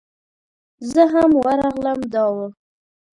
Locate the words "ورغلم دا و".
1.45-2.37